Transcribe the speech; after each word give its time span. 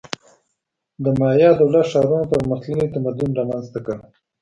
د 1.03 1.05
مایا 1.19 1.49
دولت-ښارونو 1.61 2.29
پرمختللی 2.31 2.87
تمدن 2.93 3.29
رامنځته 3.39 3.79
کړ. 3.85 3.97